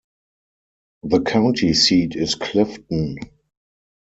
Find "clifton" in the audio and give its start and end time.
2.33-3.19